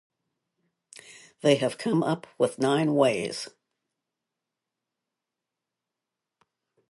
[1.41, 3.49] They have come up with nine ways.